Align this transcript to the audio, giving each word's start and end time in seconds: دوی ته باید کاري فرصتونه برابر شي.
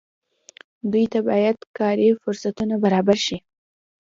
دوی 0.91 1.05
ته 1.13 1.19
باید 1.27 1.57
کاري 1.77 2.07
فرصتونه 2.21 2.75
برابر 2.83 3.17
شي. 3.25 3.37